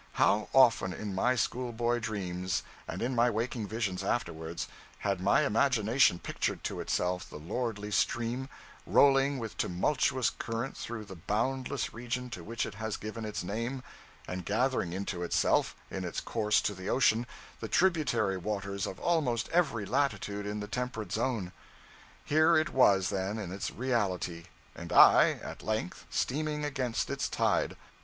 [0.13, 6.17] How often in my schoolboy dreams, and in my waking visions afterwards, had my imagination
[6.17, 8.49] pictured to itself the lordly stream,
[8.87, 13.83] rolling with tumultuous current through the boundless region to which it has given its name,
[14.27, 17.27] and gathering into itself, in its course to the ocean,
[17.59, 21.51] the tributary waters of almost every latitude in the temperate zone!
[22.25, 24.45] Here it was then in its reality,
[24.75, 27.77] and I, at length, steaming against its tide.